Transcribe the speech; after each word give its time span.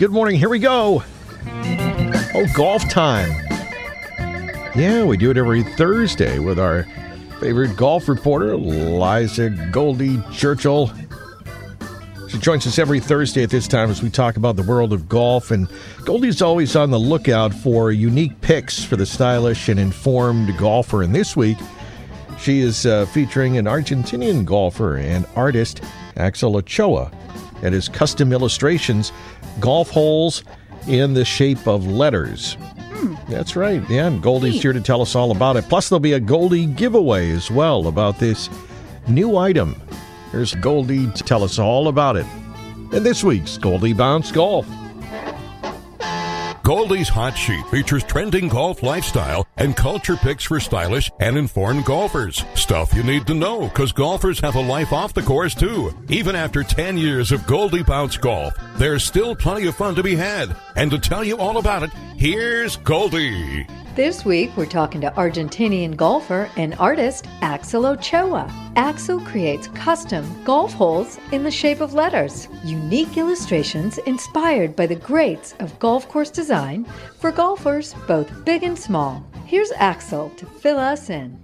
Good 0.00 0.12
morning. 0.12 0.38
Here 0.38 0.48
we 0.48 0.58
go. 0.58 1.04
Oh, 2.34 2.46
golf 2.54 2.88
time. 2.88 3.28
Yeah, 4.74 5.04
we 5.04 5.18
do 5.18 5.30
it 5.30 5.36
every 5.36 5.62
Thursday 5.62 6.38
with 6.38 6.58
our 6.58 6.84
favorite 7.38 7.76
golf 7.76 8.08
reporter, 8.08 8.56
Liza 8.56 9.50
Goldie 9.70 10.22
Churchill. 10.32 10.90
She 12.30 12.38
joins 12.38 12.66
us 12.66 12.78
every 12.78 12.98
Thursday 12.98 13.42
at 13.42 13.50
this 13.50 13.68
time 13.68 13.90
as 13.90 14.02
we 14.02 14.08
talk 14.08 14.38
about 14.38 14.56
the 14.56 14.62
world 14.62 14.94
of 14.94 15.06
golf. 15.06 15.50
And 15.50 15.68
Goldie's 16.06 16.40
always 16.40 16.74
on 16.76 16.90
the 16.90 16.98
lookout 16.98 17.52
for 17.52 17.92
unique 17.92 18.40
picks 18.40 18.82
for 18.82 18.96
the 18.96 19.04
stylish 19.04 19.68
and 19.68 19.78
informed 19.78 20.56
golfer. 20.56 21.02
And 21.02 21.14
this 21.14 21.36
week, 21.36 21.58
she 22.38 22.60
is 22.60 22.86
uh, 22.86 23.04
featuring 23.04 23.58
an 23.58 23.66
Argentinian 23.66 24.46
golfer 24.46 24.96
and 24.96 25.26
artist, 25.36 25.82
Axel 26.16 26.56
Ochoa, 26.56 27.12
and 27.62 27.74
his 27.74 27.88
custom 27.88 28.32
illustrations, 28.32 29.12
golf 29.58 29.90
holes 29.90 30.44
in 30.86 31.14
the 31.14 31.24
shape 31.24 31.66
of 31.66 31.86
letters. 31.86 32.54
Hmm. 32.54 33.14
That's 33.28 33.56
right. 33.56 33.82
Yeah, 33.88 34.06
and 34.06 34.22
Goldie's 34.22 34.60
here 34.60 34.72
to 34.72 34.80
tell 34.80 35.00
us 35.02 35.14
all 35.14 35.30
about 35.30 35.56
it. 35.56 35.64
Plus, 35.68 35.88
there'll 35.88 36.00
be 36.00 36.12
a 36.12 36.20
Goldie 36.20 36.66
giveaway 36.66 37.30
as 37.30 37.50
well 37.50 37.86
about 37.86 38.18
this 38.18 38.50
new 39.08 39.36
item. 39.36 39.80
Here's 40.32 40.54
Goldie 40.54 41.10
to 41.10 41.22
tell 41.22 41.42
us 41.42 41.58
all 41.58 41.88
about 41.88 42.16
it. 42.16 42.26
And 42.92 43.04
this 43.04 43.22
week's 43.24 43.58
Goldie 43.58 43.92
Bounce 43.92 44.32
Golf. 44.32 44.66
Goldie's 46.70 47.08
Hot 47.08 47.36
Sheet 47.36 47.66
features 47.66 48.04
trending 48.04 48.46
golf 48.46 48.84
lifestyle 48.84 49.44
and 49.56 49.76
culture 49.76 50.14
picks 50.14 50.44
for 50.44 50.60
stylish 50.60 51.10
and 51.18 51.36
informed 51.36 51.84
golfers. 51.84 52.44
Stuff 52.54 52.94
you 52.94 53.02
need 53.02 53.26
to 53.26 53.34
know 53.34 53.62
because 53.62 53.90
golfers 53.90 54.38
have 54.38 54.54
a 54.54 54.60
life 54.60 54.92
off 54.92 55.12
the 55.12 55.20
course 55.20 55.52
too. 55.52 55.92
Even 56.08 56.36
after 56.36 56.62
10 56.62 56.96
years 56.96 57.32
of 57.32 57.44
Goldie 57.44 57.82
Bounce 57.82 58.16
Golf, 58.16 58.54
there's 58.76 59.02
still 59.02 59.34
plenty 59.34 59.66
of 59.66 59.74
fun 59.74 59.96
to 59.96 60.04
be 60.04 60.14
had. 60.14 60.54
And 60.76 60.92
to 60.92 60.98
tell 61.00 61.24
you 61.24 61.38
all 61.38 61.58
about 61.58 61.82
it, 61.82 61.90
here's 62.20 62.76
Goldie. 62.76 63.66
This 63.94 64.26
week, 64.26 64.54
we're 64.54 64.66
talking 64.66 65.00
to 65.00 65.10
Argentinian 65.12 65.96
golfer 65.96 66.50
and 66.58 66.74
artist 66.74 67.26
Axel 67.40 67.86
Ochoa. 67.86 68.46
Axel 68.76 69.20
creates 69.20 69.68
custom 69.68 70.44
golf 70.44 70.74
holes 70.74 71.18
in 71.32 71.42
the 71.42 71.50
shape 71.50 71.80
of 71.80 71.94
letters, 71.94 72.46
unique 72.62 73.16
illustrations 73.16 73.96
inspired 74.04 74.76
by 74.76 74.86
the 74.86 74.96
greats 74.96 75.54
of 75.60 75.78
golf 75.78 76.08
course 76.08 76.28
design 76.28 76.84
for 77.18 77.32
golfers 77.32 77.94
both 78.06 78.44
big 78.44 78.64
and 78.64 78.78
small. 78.78 79.24
Here's 79.46 79.72
Axel 79.72 80.28
to 80.36 80.44
fill 80.44 80.78
us 80.78 81.08
in. 81.08 81.40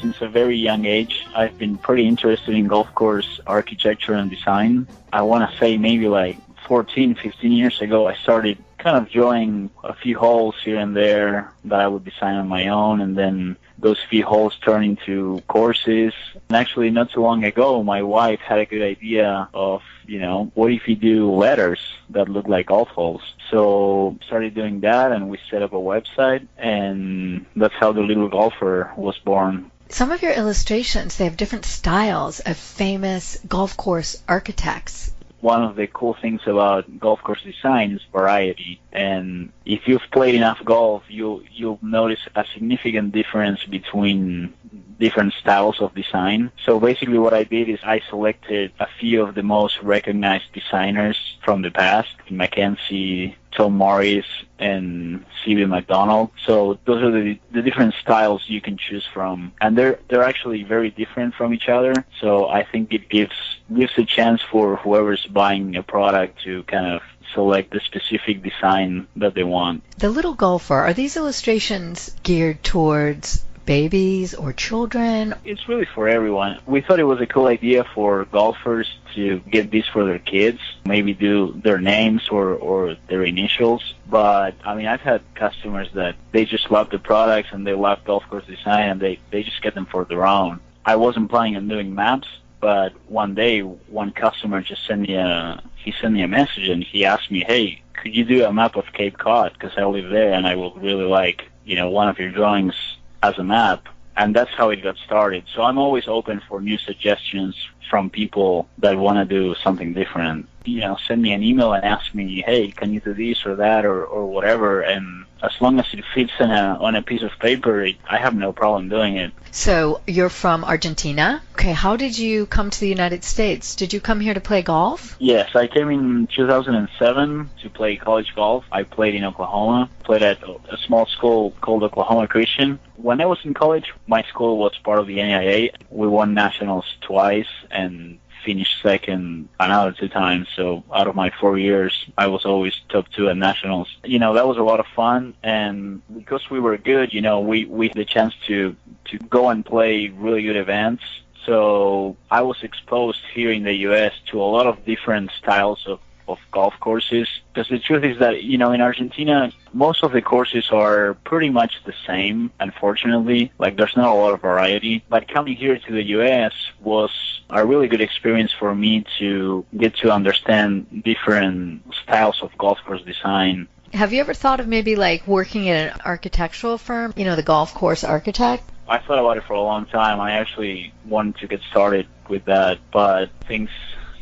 Since 0.00 0.22
a 0.22 0.28
very 0.28 0.56
young 0.56 0.86
age, 0.86 1.26
I've 1.36 1.58
been 1.58 1.76
pretty 1.76 2.08
interested 2.08 2.54
in 2.54 2.68
golf 2.68 2.92
course 2.94 3.38
architecture 3.46 4.14
and 4.14 4.30
design. 4.30 4.88
I 5.12 5.20
want 5.20 5.50
to 5.50 5.58
say 5.58 5.76
maybe 5.76 6.08
like 6.08 6.38
14, 6.66 7.16
15 7.16 7.52
years 7.52 7.82
ago, 7.82 8.06
I 8.06 8.14
started 8.14 8.56
kind 8.80 8.96
of 8.96 9.10
drawing 9.10 9.70
a 9.84 9.94
few 9.94 10.18
holes 10.18 10.56
here 10.64 10.78
and 10.78 10.96
there 10.96 11.52
that 11.64 11.80
I 11.80 11.86
would 11.86 12.04
design 12.04 12.36
on 12.36 12.48
my 12.48 12.68
own, 12.68 13.00
and 13.00 13.16
then 13.16 13.56
those 13.78 13.98
few 14.08 14.24
holes 14.24 14.56
turn 14.64 14.82
into 14.84 15.42
courses. 15.46 16.12
And 16.48 16.56
actually, 16.56 16.90
not 16.90 17.10
too 17.10 17.20
long 17.20 17.44
ago, 17.44 17.82
my 17.82 18.02
wife 18.02 18.40
had 18.40 18.58
a 18.58 18.66
good 18.66 18.82
idea 18.82 19.48
of, 19.54 19.82
you 20.06 20.18
know, 20.18 20.50
what 20.54 20.72
if 20.72 20.88
you 20.88 20.96
do 20.96 21.30
letters 21.30 21.80
that 22.10 22.28
look 22.28 22.48
like 22.48 22.66
golf 22.66 22.88
holes? 22.88 23.22
So 23.50 24.18
started 24.26 24.54
doing 24.54 24.80
that, 24.80 25.12
and 25.12 25.28
we 25.28 25.38
set 25.50 25.62
up 25.62 25.72
a 25.72 25.76
website, 25.76 26.46
and 26.56 27.46
that's 27.56 27.74
how 27.74 27.92
the 27.92 28.02
Little 28.02 28.28
Golfer 28.28 28.92
was 28.96 29.18
born. 29.18 29.70
Some 29.88 30.12
of 30.12 30.22
your 30.22 30.32
illustrations, 30.32 31.16
they 31.16 31.24
have 31.24 31.36
different 31.36 31.64
styles 31.64 32.40
of 32.40 32.56
famous 32.56 33.38
golf 33.48 33.76
course 33.76 34.22
architects 34.28 35.12
one 35.40 35.62
of 35.62 35.76
the 35.76 35.86
cool 35.86 36.14
things 36.14 36.42
about 36.46 36.98
golf 36.98 37.22
course 37.22 37.42
design 37.42 37.92
is 37.92 38.02
variety. 38.12 38.80
And 38.92 39.52
if 39.64 39.88
you've 39.88 40.08
played 40.12 40.34
enough 40.34 40.62
golf, 40.64 41.02
you 41.08 41.44
you'll 41.52 41.78
notice 41.82 42.20
a 42.34 42.44
significant 42.54 43.12
difference 43.12 43.64
between 43.64 44.52
different 44.98 45.32
styles 45.34 45.80
of 45.80 45.94
design. 45.94 46.52
So 46.64 46.78
basically 46.78 47.18
what 47.18 47.34
I 47.34 47.44
did 47.44 47.68
is 47.68 47.80
I 47.82 48.00
selected 48.08 48.72
a 48.78 48.86
few 48.98 49.22
of 49.22 49.34
the 49.34 49.42
most 49.42 49.80
recognized 49.82 50.52
designers 50.52 51.18
from 51.42 51.62
the 51.62 51.70
past, 51.70 52.14
Mackenzie, 52.30 53.36
Tom 53.52 53.76
Morris, 53.76 54.26
and 54.58 55.24
C.B. 55.44 55.64
MacDonald. 55.64 56.30
So 56.44 56.78
those 56.84 57.02
are 57.02 57.10
the, 57.10 57.38
the 57.50 57.62
different 57.62 57.94
styles 57.94 58.44
you 58.46 58.60
can 58.60 58.76
choose 58.76 59.06
from. 59.12 59.52
And 59.60 59.76
they're, 59.76 59.98
they're 60.08 60.22
actually 60.22 60.62
very 60.62 60.90
different 60.90 61.34
from 61.34 61.54
each 61.54 61.68
other. 61.68 61.92
So 62.20 62.48
I 62.48 62.64
think 62.64 62.92
it 62.92 63.08
gives, 63.08 63.34
gives 63.74 63.92
a 63.96 64.04
chance 64.04 64.42
for 64.42 64.76
whoever's 64.76 65.26
buying 65.26 65.76
a 65.76 65.82
product 65.82 66.42
to 66.44 66.62
kind 66.64 66.86
of 66.86 67.02
select 67.34 67.72
the 67.72 67.80
specific 67.80 68.42
design 68.42 69.06
that 69.16 69.34
they 69.34 69.44
want. 69.44 69.82
The 69.98 70.10
Little 70.10 70.34
Golfer, 70.34 70.74
are 70.74 70.92
these 70.92 71.16
illustrations 71.16 72.14
geared 72.22 72.62
towards 72.62 73.44
babies 73.70 74.34
or 74.34 74.52
children? 74.52 75.32
It's 75.44 75.68
really 75.68 75.86
for 75.94 76.08
everyone. 76.08 76.58
We 76.66 76.80
thought 76.80 76.98
it 76.98 77.04
was 77.04 77.20
a 77.20 77.26
cool 77.26 77.46
idea 77.46 77.84
for 77.94 78.24
golfers 78.24 78.88
to 79.14 79.38
get 79.48 79.70
this 79.70 79.86
for 79.86 80.04
their 80.04 80.18
kids, 80.18 80.58
maybe 80.84 81.14
do 81.14 81.52
their 81.62 81.78
names 81.78 82.28
or, 82.30 82.54
or 82.54 82.96
their 83.06 83.22
initials. 83.22 83.94
But 84.08 84.56
I 84.64 84.74
mean, 84.74 84.86
I've 84.86 85.02
had 85.12 85.22
customers 85.36 85.88
that 85.94 86.16
they 86.32 86.46
just 86.46 86.68
love 86.72 86.90
the 86.90 86.98
products 86.98 87.50
and 87.52 87.64
they 87.64 87.74
love 87.74 88.02
golf 88.04 88.24
course 88.28 88.44
design 88.44 88.88
and 88.90 89.00
they, 89.00 89.20
they 89.30 89.44
just 89.44 89.62
get 89.62 89.76
them 89.76 89.86
for 89.86 90.04
their 90.04 90.26
own. 90.26 90.58
I 90.84 90.96
wasn't 90.96 91.30
planning 91.30 91.54
on 91.54 91.68
doing 91.68 91.94
maps, 91.94 92.26
but 92.58 92.92
one 93.06 93.36
day 93.36 93.60
one 93.60 94.10
customer 94.10 94.62
just 94.62 94.84
sent 94.84 95.02
me 95.02 95.14
a 95.14 95.62
he 95.76 95.92
sent 95.92 96.14
me 96.14 96.22
a 96.22 96.28
message 96.28 96.68
and 96.68 96.82
he 96.82 97.04
asked 97.04 97.30
me, 97.30 97.44
"Hey, 97.46 97.82
could 97.92 98.16
you 98.16 98.24
do 98.24 98.44
a 98.44 98.52
map 98.52 98.74
of 98.74 98.92
Cape 98.92 99.16
Cod? 99.16 99.52
Because 99.52 99.78
I 99.78 99.84
live 99.84 100.10
there 100.10 100.32
and 100.32 100.44
I 100.44 100.56
would 100.56 100.82
really 100.82 101.06
like 101.20 101.48
you 101.64 101.76
know 101.76 101.88
one 101.88 102.08
of 102.08 102.18
your 102.18 102.32
drawings 102.32 102.74
as 103.22 103.38
an 103.38 103.50
app. 103.50 103.88
And 104.16 104.34
that's 104.34 104.50
how 104.50 104.70
it 104.70 104.82
got 104.82 104.96
started. 104.98 105.44
So 105.54 105.62
I'm 105.62 105.78
always 105.78 106.06
open 106.06 106.42
for 106.48 106.60
new 106.60 106.76
suggestions 106.78 107.56
from 107.88 108.10
people 108.10 108.68
that 108.78 108.96
want 108.96 109.16
to 109.16 109.24
do 109.24 109.54
something 109.62 109.94
different. 109.94 110.46
You 110.64 110.80
know, 110.80 110.98
send 111.06 111.22
me 111.22 111.32
an 111.32 111.42
email 111.42 111.72
and 111.72 111.84
ask 111.84 112.14
me, 112.14 112.42
"Hey, 112.44 112.70
can 112.70 112.92
you 112.92 113.00
do 113.00 113.14
this 113.14 113.46
or 113.46 113.56
that 113.56 113.84
or 113.84 114.04
or 114.04 114.26
whatever?" 114.26 114.82
And 114.82 115.19
as 115.42 115.52
long 115.60 115.78
as 115.78 115.86
it 115.92 116.04
fits 116.14 116.32
on 116.40 116.50
a 116.50 116.78
on 116.80 116.94
a 116.94 117.02
piece 117.02 117.22
of 117.22 117.30
paper, 117.38 117.82
it, 117.82 117.96
I 118.08 118.18
have 118.18 118.34
no 118.34 118.52
problem 118.52 118.88
doing 118.88 119.16
it. 119.16 119.32
So 119.50 120.00
you're 120.06 120.28
from 120.28 120.64
Argentina. 120.64 121.42
Okay, 121.52 121.72
how 121.72 121.96
did 121.96 122.16
you 122.16 122.46
come 122.46 122.70
to 122.70 122.80
the 122.80 122.88
United 122.88 123.24
States? 123.24 123.74
Did 123.74 123.92
you 123.92 124.00
come 124.00 124.20
here 124.20 124.34
to 124.34 124.40
play 124.40 124.62
golf? 124.62 125.16
Yes, 125.18 125.54
I 125.54 125.66
came 125.66 125.90
in 125.90 126.28
2007 126.34 127.50
to 127.62 127.70
play 127.70 127.96
college 127.96 128.32
golf. 128.34 128.64
I 128.70 128.82
played 128.84 129.14
in 129.14 129.24
Oklahoma. 129.24 129.90
Played 130.04 130.22
at 130.22 130.42
a 130.42 130.76
small 130.86 131.06
school 131.06 131.52
called 131.60 131.82
Oklahoma 131.82 132.28
Christian. 132.28 132.78
When 132.96 133.20
I 133.20 133.26
was 133.26 133.38
in 133.44 133.54
college, 133.54 133.92
my 134.06 134.22
school 134.24 134.58
was 134.58 134.76
part 134.78 134.98
of 134.98 135.06
the 135.06 135.18
NAIA. 135.18 135.72
We 135.90 136.06
won 136.06 136.34
nationals 136.34 136.84
twice 137.00 137.48
and 137.70 138.18
finished 138.44 138.82
second 138.82 139.48
another 139.58 139.92
two 139.92 140.08
times. 140.08 140.48
So 140.56 140.84
out 140.92 141.06
of 141.06 141.14
my 141.14 141.30
four 141.40 141.58
years, 141.58 142.06
I 142.16 142.26
was 142.28 142.44
always 142.44 142.74
top 142.88 143.08
two 143.10 143.28
at 143.28 143.36
nationals. 143.36 143.88
You 144.04 144.18
know, 144.18 144.34
that 144.34 144.46
was 144.46 144.56
a 144.56 144.62
lot 144.62 144.80
of 144.80 144.86
fun. 144.94 145.34
And 145.42 146.02
because 146.14 146.50
we 146.50 146.60
were 146.60 146.76
good, 146.76 147.12
you 147.12 147.20
know, 147.20 147.40
we, 147.40 147.64
we 147.64 147.88
had 147.88 147.96
the 147.96 148.04
chance 148.04 148.34
to, 148.46 148.76
to 149.06 149.18
go 149.18 149.48
and 149.48 149.64
play 149.64 150.08
really 150.08 150.42
good 150.42 150.56
events. 150.56 151.02
So 151.46 152.16
I 152.30 152.42
was 152.42 152.62
exposed 152.62 153.22
here 153.32 153.50
in 153.50 153.64
the 153.64 153.74
U.S. 153.88 154.12
to 154.26 154.40
a 154.42 154.44
lot 154.44 154.66
of 154.66 154.84
different 154.84 155.30
styles 155.38 155.86
of 155.86 156.00
of 156.32 156.38
golf 156.50 156.74
courses 156.80 157.28
because 157.52 157.68
the 157.68 157.78
truth 157.78 158.04
is 158.04 158.18
that 158.18 158.42
you 158.42 158.58
know 158.58 158.72
in 158.72 158.80
Argentina 158.80 159.52
most 159.72 160.02
of 160.02 160.12
the 160.12 160.22
courses 160.22 160.70
are 160.70 161.14
pretty 161.24 161.50
much 161.50 161.82
the 161.84 161.94
same 162.06 162.50
unfortunately. 162.60 163.52
Like 163.58 163.76
there's 163.76 163.96
not 163.96 164.08
a 164.08 164.14
lot 164.14 164.34
of 164.34 164.40
variety. 164.40 165.04
But 165.08 165.28
coming 165.28 165.56
here 165.56 165.78
to 165.78 165.92
the 165.92 166.02
US 166.18 166.52
was 166.80 167.10
a 167.50 167.64
really 167.64 167.88
good 167.88 168.00
experience 168.00 168.52
for 168.52 168.74
me 168.74 169.04
to 169.18 169.64
get 169.76 169.96
to 169.98 170.10
understand 170.10 171.02
different 171.04 171.82
styles 172.02 172.42
of 172.42 172.56
golf 172.58 172.78
course 172.84 173.02
design. 173.02 173.68
Have 173.92 174.12
you 174.12 174.20
ever 174.20 174.34
thought 174.34 174.60
of 174.60 174.68
maybe 174.68 174.94
like 174.94 175.26
working 175.26 175.68
at 175.68 175.94
an 175.94 176.00
architectural 176.04 176.78
firm? 176.78 177.12
You 177.16 177.24
know 177.24 177.36
the 177.36 177.42
golf 177.42 177.74
course 177.74 178.04
architect? 178.04 178.64
I 178.88 178.98
thought 178.98 179.18
about 179.18 179.36
it 179.36 179.44
for 179.44 179.52
a 179.52 179.62
long 179.62 179.86
time. 179.86 180.20
I 180.20 180.32
actually 180.32 180.92
wanted 181.04 181.36
to 181.38 181.46
get 181.46 181.60
started 181.70 182.06
with 182.28 182.44
that 182.44 182.78
but 182.92 183.30
things 183.46 183.70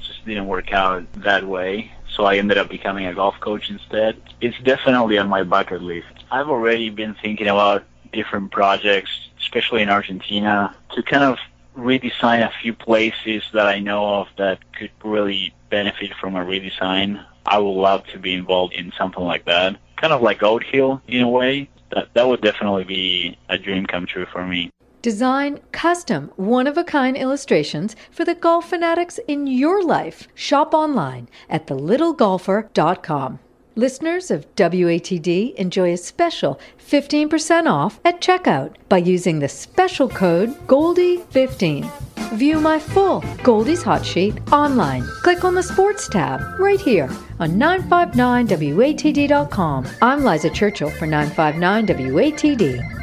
just 0.03 0.25
didn't 0.25 0.47
work 0.47 0.73
out 0.73 1.05
that 1.12 1.44
way 1.47 1.93
so 2.19 2.25
I 2.25 2.37
ended 2.37 2.59
up 2.59 2.69
becoming 2.69 3.06
a 3.06 3.15
golf 3.15 3.38
coach 3.38 3.70
instead. 3.70 4.20
It's 4.41 4.59
definitely 4.65 5.19
on 5.19 5.29
my 5.29 5.44
bucket 5.44 5.82
list. 5.82 6.09
I've 6.32 6.49
already 6.49 6.91
been 6.91 7.15
thinking 7.15 7.47
about 7.47 7.85
different 8.12 8.50
projects, 8.50 9.11
especially 9.38 9.82
in 9.82 9.88
Argentina, 9.88 10.75
to 10.97 11.03
kind 11.05 11.23
of 11.23 11.38
redesign 11.76 12.44
a 12.44 12.50
few 12.61 12.75
places 12.75 13.44
that 13.53 13.69
I 13.69 13.79
know 13.79 14.20
of 14.20 14.26
that 14.37 14.59
could 14.73 14.91
really 15.05 15.55
benefit 15.70 16.12
from 16.20 16.35
a 16.35 16.44
redesign. 16.44 17.25
I 17.47 17.59
would 17.59 17.81
love 17.81 18.05
to 18.09 18.19
be 18.19 18.35
involved 18.35 18.75
in 18.75 18.93
something 18.99 19.23
like 19.23 19.44
that. 19.44 19.76
Kind 19.97 20.12
of 20.12 20.21
like 20.21 20.43
Oat 20.43 20.64
Hill 20.64 21.00
in 21.06 21.23
a 21.23 21.29
way. 21.29 21.71
That 21.93 22.12
that 22.14 22.26
would 22.26 22.41
definitely 22.41 22.85
be 22.85 23.38
a 23.49 23.56
dream 23.56 23.87
come 23.87 24.06
true 24.06 24.26
for 24.26 24.44
me. 24.44 24.73
Design 25.09 25.61
custom, 25.73 26.29
one 26.37 26.67
of 26.67 26.77
a 26.77 26.85
kind 26.85 27.17
illustrations 27.17 27.97
for 28.11 28.27
the 28.27 28.35
golf 28.35 28.69
fanatics 28.69 29.19
in 29.27 29.47
your 29.47 29.83
life. 29.83 30.29
Shop 30.35 30.75
online 30.75 31.31
at 31.49 31.67
thelittlegolfer.com. 31.67 33.39
Listeners 33.75 34.31
of 34.31 34.55
WATD 34.55 35.55
enjoy 35.55 35.95
a 35.95 35.97
special 35.97 36.61
15% 36.79 37.71
off 37.71 38.01
at 38.05 38.21
checkout 38.21 38.75
by 38.91 38.99
using 38.99 39.39
the 39.39 39.49
special 39.49 40.11
code 40.11 40.51
GOLDIE15. 40.67 41.91
View 42.37 42.61
my 42.61 42.79
full 42.79 43.25
Goldie's 43.43 43.83
Hot 43.83 44.05
Sheet 44.05 44.35
online. 44.53 45.09
Click 45.23 45.43
on 45.43 45.55
the 45.55 45.63
Sports 45.63 46.07
tab 46.11 46.43
right 46.61 46.83
here 46.83 47.09
on 47.41 47.53
959WATD.com. 47.53 49.87
I'm 50.03 50.23
Liza 50.23 50.51
Churchill 50.51 50.91
for 50.91 51.07
959WATD. 51.07 52.98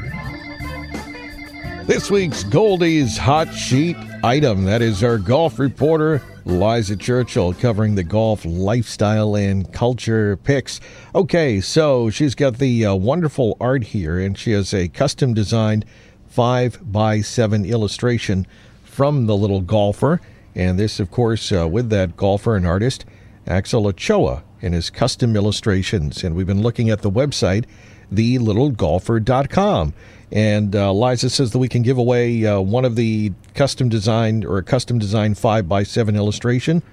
This 1.87 2.09
week's 2.09 2.43
Goldie's 2.43 3.15
Hot 3.15 3.53
Sheet 3.53 3.95
item. 4.23 4.65
That 4.65 4.81
is 4.81 5.03
our 5.03 5.19
golf 5.19 5.59
reporter, 5.59 6.19
Liza 6.43 6.95
Churchill, 6.95 7.53
covering 7.53 7.93
the 7.93 8.03
golf 8.03 8.43
lifestyle 8.43 9.35
and 9.35 9.71
culture 9.71 10.35
picks. 10.37 10.81
Okay, 11.13 11.61
so 11.61 12.09
she's 12.09 12.33
got 12.33 12.57
the 12.57 12.87
uh, 12.87 12.95
wonderful 12.95 13.55
art 13.61 13.83
here, 13.83 14.17
and 14.17 14.35
she 14.35 14.53
has 14.53 14.73
a 14.73 14.87
custom 14.87 15.35
designed 15.35 15.85
5 16.27 16.91
by 16.91 17.21
7 17.21 17.65
illustration 17.65 18.47
from 18.83 19.27
the 19.27 19.37
little 19.37 19.61
golfer. 19.61 20.19
And 20.55 20.79
this, 20.79 20.99
of 20.99 21.11
course, 21.11 21.51
uh, 21.51 21.67
with 21.67 21.91
that 21.91 22.17
golfer 22.17 22.55
and 22.55 22.65
artist, 22.65 23.05
Axel 23.45 23.85
Ochoa, 23.85 24.43
and 24.59 24.73
his 24.73 24.89
custom 24.89 25.35
illustrations. 25.35 26.23
And 26.23 26.35
we've 26.35 26.47
been 26.47 26.63
looking 26.63 26.89
at 26.89 27.03
the 27.03 27.11
website, 27.11 27.65
thelittlegolfer.com. 28.13 29.93
And 30.31 30.75
uh, 30.75 30.91
Liza 30.91 31.29
says 31.29 31.51
that 31.51 31.59
we 31.59 31.69
can 31.69 31.81
give 31.81 31.97
away 31.97 32.45
uh, 32.45 32.59
one 32.59 32.83
of 32.83 32.95
the 32.95 33.31
custom 33.53 33.89
designed 33.89 34.43
or 34.43 34.57
a 34.57 34.63
custom 34.63 34.99
designed 34.99 35.37
5 35.37 35.69
by 35.69 35.83
7 35.83 36.15
illustration. 36.15 36.83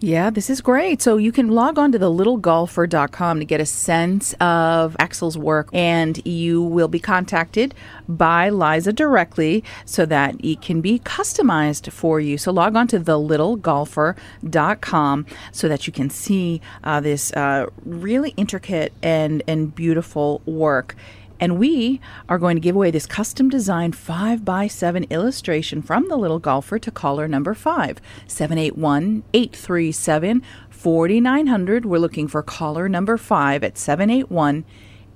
Yeah, 0.00 0.28
this 0.28 0.50
is 0.50 0.60
great. 0.60 1.00
So 1.00 1.16
you 1.16 1.32
can 1.32 1.48
log 1.48 1.78
on 1.78 1.90
to 1.92 1.98
the 1.98 2.10
littlegolfer.com 2.10 3.38
to 3.38 3.46
get 3.46 3.62
a 3.62 3.66
sense 3.66 4.34
of 4.40 4.94
Axel's 4.98 5.38
work, 5.38 5.70
and 5.72 6.20
you 6.26 6.62
will 6.62 6.88
be 6.88 6.98
contacted 6.98 7.74
by 8.06 8.50
Liza 8.50 8.92
directly 8.92 9.64
so 9.86 10.04
that 10.04 10.34
it 10.44 10.60
can 10.60 10.82
be 10.82 10.98
customized 10.98 11.90
for 11.90 12.20
you. 12.20 12.36
So 12.36 12.52
log 12.52 12.76
on 12.76 12.88
to 12.88 12.98
the 12.98 13.18
littlegolfer.com 13.18 15.26
so 15.52 15.66
that 15.66 15.86
you 15.86 15.94
can 15.94 16.10
see 16.10 16.60
uh, 16.84 17.00
this 17.00 17.32
uh, 17.32 17.70
really 17.86 18.34
intricate 18.36 18.92
and, 19.02 19.42
and 19.48 19.74
beautiful 19.74 20.42
work. 20.44 20.94
And 21.38 21.58
we 21.58 22.00
are 22.28 22.38
going 22.38 22.56
to 22.56 22.60
give 22.60 22.76
away 22.76 22.90
this 22.90 23.06
custom 23.06 23.48
designed 23.48 23.96
5 23.96 24.44
by 24.44 24.66
7 24.66 25.04
illustration 25.04 25.82
from 25.82 26.08
the 26.08 26.16
little 26.16 26.38
golfer 26.38 26.78
to 26.78 26.90
caller 26.90 27.28
number 27.28 27.54
5, 27.54 28.00
781 28.26 29.22
837 29.32 30.42
4900. 30.70 31.86
We're 31.86 31.98
looking 31.98 32.28
for 32.28 32.42
caller 32.42 32.88
number 32.88 33.16
5 33.16 33.64
at 33.64 33.78
781 33.78 34.64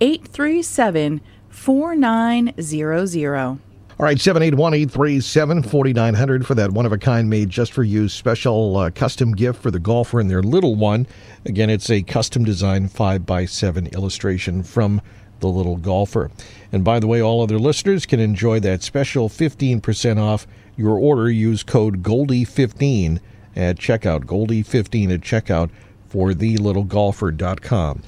837 0.01 1.21
4900. 1.49 3.61
All 4.01 4.07
right, 4.07 4.19
781 4.19 4.73
837 4.73 5.63
4900 5.63 6.47
for 6.47 6.55
that 6.55 6.73
one 6.73 6.87
of 6.87 6.93
a 6.93 6.97
kind 6.97 7.29
made 7.29 7.51
just 7.51 7.75
for 7.75 7.83
you 7.83 8.09
special 8.09 8.79
uh, 8.79 8.91
custom 8.91 9.33
gift 9.33 9.61
for 9.61 9.71
the 9.71 9.79
golfer 9.79 10.21
and 10.21 10.31
their 10.31 10.43
little 10.43 10.75
one. 10.75 11.07
Again, 11.45 11.69
it's 11.69 11.91
a 11.91 12.03
custom 12.03 12.43
designed 12.43 12.93
5 12.93 13.27
by 13.27 13.45
7 13.45 13.89
illustration 13.89 14.63
from 14.63 15.03
the 15.41 15.49
little 15.49 15.77
golfer. 15.77 16.31
And 16.73 16.85
by 16.85 17.01
the 17.01 17.07
way, 17.07 17.21
all 17.21 17.43
other 17.43 17.59
listeners 17.59 18.07
can 18.07 18.21
enjoy 18.21 18.61
that 18.61 18.83
special 18.83 19.29
15% 19.29 20.19
off 20.19 20.47
your 20.77 20.97
order. 20.99 21.31
Use 21.31 21.63
code 21.63 22.03
Goldie15 22.03 23.21
at 23.57 23.77
checkout, 23.77 24.25
Goldie15 24.25 25.13
at 25.15 25.21
checkout 25.21 25.71
for 26.09 26.31
thelittlegolfer.com. 26.33 28.03